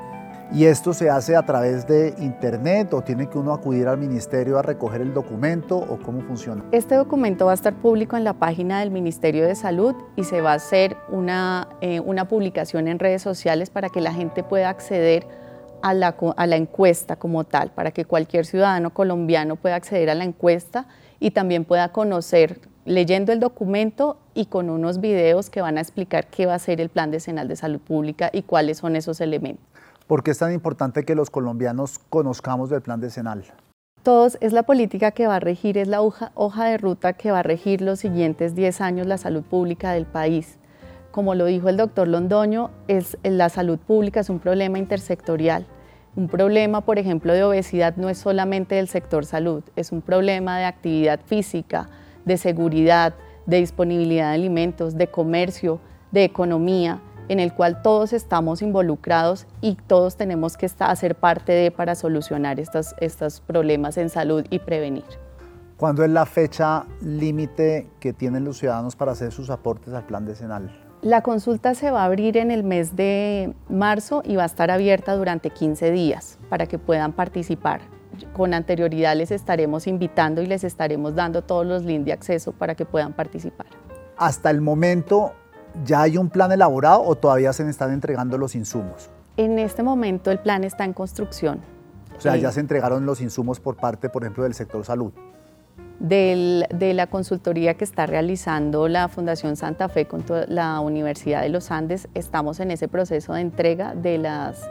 ¿Y 0.52 0.66
esto 0.66 0.96
se 0.96 1.12
hace 1.12 1.36
a 1.36 1.44
través 1.44 1.86
de 1.86 2.16
internet 2.18 2.92
o 2.96 3.04
tiene 3.04 3.30
que 3.30 3.38
uno 3.38 3.54
acudir 3.54 3.88
al 3.88 4.00
ministerio 4.00 4.58
a 4.58 4.64
recoger 4.64 5.02
el 5.02 5.14
documento 5.14 5.78
o 5.78 6.00
cómo 6.00 6.22
funciona? 6.22 6.64
Este 6.72 6.96
documento 6.96 7.46
va 7.46 7.52
a 7.52 7.54
estar 7.54 7.76
público 7.76 8.18
en 8.18 8.24
la 8.24 8.34
página 8.34 8.80
del 8.80 8.90
Ministerio 8.90 9.46
de 9.46 9.54
Salud 9.54 9.94
y 10.16 10.24
se 10.24 10.42
va 10.42 10.54
a 10.54 10.56
hacer 10.56 10.98
una, 11.10 11.68
eh, 11.82 12.00
una 12.00 12.28
publicación 12.28 12.88
en 12.88 12.98
redes 12.98 13.22
sociales 13.22 13.70
para 13.70 13.90
que 13.90 14.02
la 14.02 14.12
gente 14.12 14.42
pueda 14.44 14.70
acceder 14.70 15.28
a 15.84 15.94
la, 15.94 16.16
a 16.36 16.48
la 16.48 16.56
encuesta 16.56 17.16
como 17.16 17.44
tal, 17.44 17.70
para 17.70 17.92
que 17.92 18.06
cualquier 18.06 18.48
ciudadano 18.48 18.90
colombiano 18.90 19.56
pueda 19.56 19.76
acceder 19.76 20.10
a 20.10 20.16
la 20.16 20.24
encuesta 20.24 20.88
y 21.20 21.30
también 21.30 21.64
pueda 21.64 21.92
conocer 21.92 22.60
leyendo 22.86 23.32
el 23.32 23.40
documento 23.40 24.18
y 24.34 24.48
con 24.48 24.72
unos 24.72 25.00
videos 25.00 25.52
que 25.52 25.62
van 25.62 25.78
a 25.78 25.82
explicar 25.82 26.26
qué 26.26 26.48
va 26.48 26.56
a 26.56 26.60
ser 26.60 26.82
el 26.82 26.90
Plan 26.90 27.12
Decenal 27.12 27.48
de 27.48 27.56
Salud 27.56 27.80
Pública 27.80 28.32
y 28.34 28.42
cuáles 28.42 28.80
son 28.80 28.96
esos 28.96 29.22
elementos. 29.22 29.64
¿Por 30.10 30.24
qué 30.24 30.32
es 30.32 30.40
tan 30.40 30.52
importante 30.52 31.06
que 31.06 31.14
los 31.14 31.30
colombianos 31.30 32.00
conozcamos 32.10 32.72
del 32.72 32.82
plan 32.82 33.00
decenal? 33.00 33.44
Todos, 34.02 34.40
es 34.42 34.54
la 34.54 34.64
política 34.64 35.12
que 35.12 35.28
va 35.28 35.36
a 35.36 35.40
regir, 35.40 35.78
es 35.78 35.88
la 35.88 36.02
hoja, 36.02 36.66
de 36.66 36.80
ruta 36.80 37.14
que 37.14 37.30
va 37.30 37.42
a 37.42 37.44
regir 37.44 37.82
los 37.82 38.00
siguientes 38.00 38.56
10 38.56 38.82
años 38.82 39.06
la 39.06 39.20
salud 39.20 39.44
pública 39.44 39.92
del 39.92 40.08
país. 40.08 40.58
Como 41.12 41.36
lo 41.36 41.46
dijo 41.46 41.70
el 41.70 41.78
doctor 41.78 42.08
Londoño, 42.08 42.72
es, 42.88 43.20
la 43.22 43.50
salud 43.50 43.78
pública 43.78 44.22
es 44.22 44.32
un 44.32 44.40
problema 44.40 44.80
intersectorial. 44.80 45.68
Un 46.16 46.28
problema, 46.28 46.82
por 46.82 46.98
ejemplo, 46.98 47.32
de 47.32 47.44
obesidad 47.44 47.96
no 47.96 48.10
es 48.10 48.18
solamente 48.18 48.74
del 48.74 48.88
sector 48.88 49.26
salud, 49.26 49.62
es 49.76 49.92
un 49.92 50.02
problema 50.02 50.58
de 50.58 50.66
actividad 50.66 51.20
física, 51.24 51.88
de 52.26 52.38
seguridad, 52.38 53.14
de 53.46 53.58
disponibilidad 53.58 54.30
de 54.30 54.34
alimentos, 54.34 54.98
de 54.98 55.06
comercio, 55.06 55.80
de 56.12 56.24
economía, 56.24 57.00
en 57.30 57.40
el 57.40 57.54
cual 57.54 57.82
todos 57.82 58.12
estamos 58.12 58.62
involucrados 58.62 59.48
y 59.62 59.76
todos 59.76 60.18
tenemos 60.18 60.58
que 60.58 60.70
hacer 60.80 61.16
parte 61.16 61.54
de 61.54 61.72
para 61.72 61.96
solucionar 61.96 62.60
estos, 62.60 62.96
estos 63.00 63.40
problemas 63.40 63.98
en 63.98 64.10
salud 64.10 64.44
y 64.50 64.60
prevenir. 64.60 65.06
¿Cuándo 65.78 66.04
es 66.04 66.10
la 66.10 66.26
fecha 66.26 66.86
límite 67.00 67.88
que 68.02 68.12
tienen 68.12 68.44
los 68.44 68.58
ciudadanos 68.58 68.98
para 68.98 69.14
hacer 69.14 69.32
sus 69.32 69.50
aportes 69.50 69.94
al 69.94 70.06
plan 70.06 70.26
decenal? 70.26 70.76
La 71.02 71.22
consulta 71.22 71.76
se 71.76 71.92
va 71.92 72.02
a 72.02 72.06
abrir 72.06 72.36
en 72.36 72.52
el 72.52 72.66
mes 72.66 72.98
de 72.98 73.54
marzo 73.70 74.22
y 74.26 74.36
va 74.36 74.44
a 74.44 74.48
estar 74.48 74.70
abierta 74.70 75.16
durante 75.16 75.50
15 75.50 75.92
días 75.92 76.38
para 76.50 76.66
que 76.66 76.78
puedan 76.78 77.14
participar. 77.14 77.80
Con 78.34 78.54
anterioridad 78.54 79.16
les 79.16 79.32
estaremos 79.32 79.88
invitando 79.88 80.42
y 80.42 80.48
les 80.48 80.66
estaremos 80.66 81.16
dando 81.16 81.44
todos 81.44 81.66
los 81.66 81.86
links 81.86 82.06
de 82.08 82.12
acceso 82.12 82.52
para 82.52 82.76
que 82.76 82.86
puedan 82.86 83.14
participar. 83.14 83.68
Hasta 84.18 84.50
el 84.50 84.60
momento, 84.60 85.32
¿ya 85.86 86.02
hay 86.02 86.18
un 86.18 86.30
plan 86.30 86.52
elaborado 86.52 87.04
o 87.04 87.16
todavía 87.16 87.54
se 87.54 87.68
están 87.70 87.94
entregando 87.94 88.38
los 88.38 88.56
insumos? 88.56 89.10
En 89.38 89.60
este 89.60 89.84
momento 89.84 90.32
el 90.32 90.40
plan 90.40 90.64
está 90.64 90.86
en 90.86 90.94
construcción. 90.94 91.62
O 92.18 92.22
sea, 92.22 92.36
ya 92.36 92.52
se 92.52 92.60
entregaron 92.60 93.06
los 93.06 93.22
insumos 93.22 93.60
por 93.60 93.78
parte, 93.78 94.10
por 94.10 94.24
ejemplo, 94.24 94.44
del 94.44 94.54
sector 94.54 94.84
salud 94.84 95.14
de 96.00 96.94
la 96.96 97.08
consultoría 97.08 97.74
que 97.74 97.84
está 97.84 98.06
realizando 98.06 98.88
la 98.88 99.10
Fundación 99.10 99.56
Santa 99.56 99.90
Fe 99.90 100.06
con 100.06 100.24
la 100.48 100.80
Universidad 100.80 101.42
de 101.42 101.50
los 101.50 101.72
Andes, 101.72 102.08
estamos 102.14 102.60
en 102.60 102.72
ese 102.72 102.88
proceso 102.88 103.34
de 103.34 103.42
entrega 103.42 103.94
de, 103.96 104.18
las, 104.18 104.70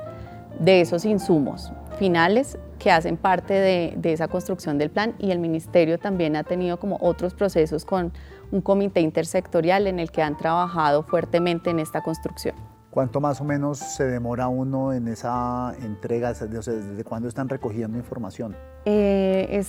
de 0.58 0.80
esos 0.80 1.04
insumos 1.04 1.70
finales 1.98 2.58
que 2.78 2.90
hacen 2.90 3.16
parte 3.16 3.54
de, 3.54 3.94
de, 3.96 4.12
esa 4.12 4.28
construcción 4.28 4.78
del 4.78 4.88
plan 4.88 5.14
y 5.18 5.32
el 5.32 5.38
ministerio 5.38 5.98
también 5.98 6.36
ha 6.36 6.44
tenido 6.44 6.78
como 6.78 6.96
otros 7.00 7.34
procesos 7.34 7.84
con 7.84 8.12
un 8.50 8.60
comité 8.60 9.00
intersectorial 9.00 9.86
en 9.86 9.98
el 9.98 10.10
que 10.10 10.22
han 10.22 10.36
trabajado 10.36 11.02
fuertemente 11.02 11.70
en 11.70 11.78
esta 11.78 12.02
construcción. 12.02 12.54
¿Cuánto 12.90 13.20
más 13.20 13.40
o 13.40 13.44
menos 13.44 13.78
se 13.78 14.04
demora 14.04 14.48
uno 14.48 14.92
en 14.92 15.08
esa 15.08 15.74
entrega? 15.82 16.32
¿Desde 16.32 17.04
cuándo 17.04 17.28
están 17.28 17.48
recogiendo 17.48 17.98
información? 17.98 18.56
Eh, 18.86 19.62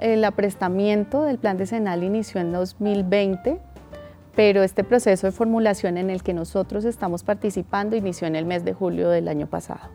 el 0.00 0.24
aprestamiento 0.24 1.22
del 1.22 1.38
plan 1.38 1.56
decenal 1.56 2.02
inició 2.02 2.40
en 2.40 2.52
2020, 2.52 3.60
pero 4.34 4.64
este 4.64 4.82
proceso 4.82 5.28
de 5.28 5.32
formulación 5.32 5.96
en 5.96 6.10
el 6.10 6.24
que 6.24 6.34
nosotros 6.34 6.84
estamos 6.84 7.22
participando 7.22 7.94
inició 7.94 8.26
en 8.26 8.34
el 8.34 8.44
mes 8.44 8.64
de 8.64 8.74
julio 8.74 9.08
del 9.08 9.28
año 9.28 9.46
pasado. 9.46 9.88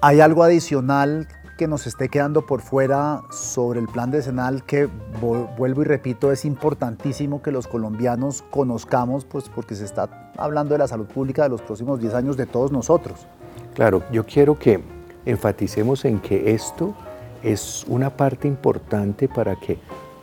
¿Hay 0.00 0.20
algo 0.20 0.42
adicional 0.42 1.28
que 1.56 1.68
nos 1.68 1.86
esté 1.86 2.08
quedando 2.08 2.46
por 2.46 2.60
fuera 2.60 3.22
sobre 3.30 3.80
el 3.80 3.88
plan 3.88 4.10
decenal 4.10 4.64
que, 4.64 4.88
vuelvo 5.20 5.82
y 5.82 5.84
repito, 5.84 6.32
es 6.32 6.44
importantísimo 6.44 7.42
que 7.42 7.52
los 7.52 7.66
colombianos 7.66 8.42
conozcamos, 8.50 9.24
pues 9.24 9.48
porque 9.48 9.74
se 9.74 9.84
está 9.84 10.32
hablando 10.36 10.74
de 10.74 10.78
la 10.78 10.88
salud 10.88 11.06
pública 11.06 11.44
de 11.44 11.50
los 11.50 11.62
próximos 11.62 12.00
10 12.00 12.14
años 12.14 12.36
de 12.36 12.46
todos 12.46 12.72
nosotros? 12.72 13.26
Claro, 13.74 14.02
yo 14.10 14.24
quiero 14.26 14.58
que 14.58 14.82
enfaticemos 15.24 16.04
en 16.04 16.20
que 16.20 16.52
esto 16.52 16.94
es 17.42 17.84
una 17.88 18.10
parte 18.10 18.48
importante 18.48 19.28
para 19.28 19.56
que 19.56 19.78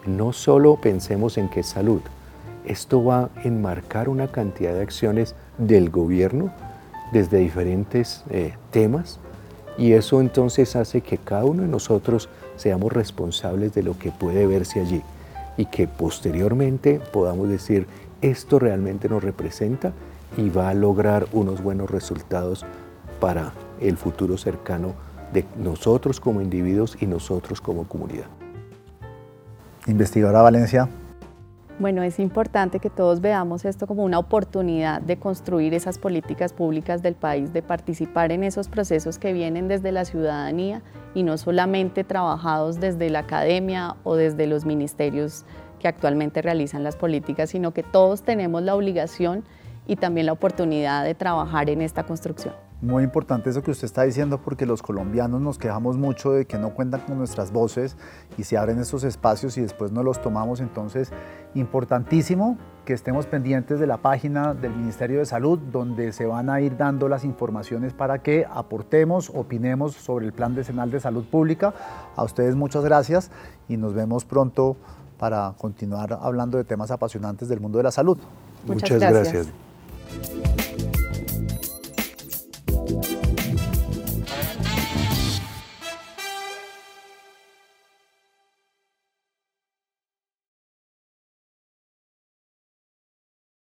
no 0.05 0.33
solo 0.33 0.79
pensemos 0.81 1.37
en 1.37 1.49
es 1.49 1.63
salud, 1.63 2.01
esto 2.65 3.03
va 3.03 3.23
a 3.23 3.29
enmarcar 3.43 4.09
una 4.09 4.27
cantidad 4.27 4.73
de 4.73 4.81
acciones 4.81 5.35
del 5.57 5.89
gobierno 5.89 6.51
desde 7.11 7.37
diferentes 7.37 8.23
eh, 8.29 8.53
temas 8.71 9.19
y 9.81 9.93
eso 9.93 10.21
entonces 10.21 10.75
hace 10.75 11.01
que 11.01 11.17
cada 11.17 11.43
uno 11.43 11.63
de 11.63 11.67
nosotros 11.67 12.29
seamos 12.55 12.93
responsables 12.93 13.73
de 13.73 13.81
lo 13.81 13.97
que 13.97 14.11
puede 14.11 14.45
verse 14.45 14.79
allí 14.79 15.01
y 15.57 15.65
que 15.65 15.87
posteriormente 15.87 17.01
podamos 17.11 17.49
decir, 17.49 17.87
esto 18.21 18.59
realmente 18.59 19.09
nos 19.09 19.23
representa 19.23 19.91
y 20.37 20.51
va 20.51 20.69
a 20.69 20.75
lograr 20.75 21.25
unos 21.33 21.63
buenos 21.63 21.89
resultados 21.89 22.63
para 23.19 23.53
el 23.79 23.97
futuro 23.97 24.37
cercano 24.37 24.93
de 25.33 25.45
nosotros 25.57 26.19
como 26.19 26.41
individuos 26.41 26.95
y 27.01 27.07
nosotros 27.07 27.59
como 27.59 27.85
comunidad. 27.85 28.27
Investigadora 29.87 30.43
Valencia, 30.43 30.89
bueno, 31.81 32.03
es 32.03 32.19
importante 32.19 32.79
que 32.79 32.91
todos 32.91 33.21
veamos 33.21 33.65
esto 33.65 33.87
como 33.87 34.03
una 34.03 34.19
oportunidad 34.19 35.01
de 35.01 35.17
construir 35.17 35.73
esas 35.73 35.97
políticas 35.97 36.53
públicas 36.53 37.01
del 37.01 37.15
país, 37.15 37.53
de 37.53 37.63
participar 37.63 38.31
en 38.31 38.43
esos 38.43 38.69
procesos 38.69 39.17
que 39.17 39.33
vienen 39.33 39.67
desde 39.67 39.91
la 39.91 40.05
ciudadanía 40.05 40.83
y 41.15 41.23
no 41.23 41.39
solamente 41.39 42.03
trabajados 42.03 42.79
desde 42.79 43.09
la 43.09 43.19
academia 43.19 43.95
o 44.03 44.15
desde 44.15 44.45
los 44.45 44.63
ministerios 44.63 45.43
que 45.79 45.87
actualmente 45.87 46.43
realizan 46.43 46.83
las 46.83 46.95
políticas, 46.95 47.49
sino 47.49 47.71
que 47.71 47.81
todos 47.81 48.21
tenemos 48.21 48.61
la 48.61 48.75
obligación 48.75 49.43
y 49.87 49.95
también 49.95 50.27
la 50.27 50.33
oportunidad 50.33 51.03
de 51.03 51.15
trabajar 51.15 51.67
en 51.71 51.81
esta 51.81 52.03
construcción. 52.03 52.53
Muy 52.81 53.03
importante 53.03 53.51
eso 53.51 53.61
que 53.61 53.69
usted 53.69 53.85
está 53.85 54.01
diciendo 54.01 54.39
porque 54.39 54.65
los 54.65 54.81
colombianos 54.81 55.39
nos 55.39 55.59
quejamos 55.59 55.97
mucho 55.97 56.31
de 56.31 56.45
que 56.45 56.57
no 56.57 56.71
cuentan 56.71 57.01
con 57.01 57.19
nuestras 57.19 57.51
voces 57.51 57.95
y 58.39 58.43
se 58.43 58.57
abren 58.57 58.79
esos 58.79 59.03
espacios 59.03 59.55
y 59.59 59.61
después 59.61 59.91
no 59.91 60.01
los 60.01 60.19
tomamos. 60.19 60.61
Entonces, 60.61 61.11
importantísimo 61.53 62.57
que 62.83 62.93
estemos 62.93 63.27
pendientes 63.27 63.79
de 63.79 63.85
la 63.85 63.97
página 63.97 64.55
del 64.55 64.75
Ministerio 64.75 65.19
de 65.19 65.27
Salud 65.27 65.59
donde 65.59 66.11
se 66.11 66.25
van 66.25 66.49
a 66.49 66.59
ir 66.59 66.75
dando 66.75 67.07
las 67.07 67.23
informaciones 67.23 67.93
para 67.93 68.23
que 68.23 68.47
aportemos, 68.51 69.29
opinemos 69.29 69.93
sobre 69.93 70.25
el 70.25 70.33
Plan 70.33 70.55
Decenal 70.55 70.89
de 70.89 70.99
Salud 70.99 71.25
Pública. 71.25 71.75
A 72.15 72.23
ustedes 72.23 72.55
muchas 72.55 72.83
gracias 72.83 73.29
y 73.69 73.77
nos 73.77 73.93
vemos 73.93 74.25
pronto 74.25 74.75
para 75.19 75.53
continuar 75.55 76.17
hablando 76.19 76.57
de 76.57 76.63
temas 76.63 76.89
apasionantes 76.89 77.47
del 77.47 77.59
mundo 77.59 77.77
de 77.77 77.83
la 77.83 77.91
salud. 77.91 78.17
Muchas, 78.65 78.99
gracias. 78.99 79.49